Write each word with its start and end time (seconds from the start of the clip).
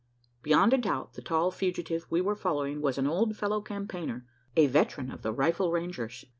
Beyond 0.41 0.73
a 0.73 0.79
doubt, 0.79 1.13
the 1.13 1.21
tall 1.21 1.51
fugitive 1.51 2.07
we 2.09 2.21
were 2.21 2.33
following 2.35 2.81
was 2.81 2.97
an 2.97 3.05
old 3.05 3.37
fellow 3.37 3.61
campaigner 3.61 4.25
a 4.57 4.65
veteran 4.65 5.11
of 5.11 5.21
the 5.21 5.31
"Rifle 5.31 5.71
Rangers!" 5.71 6.25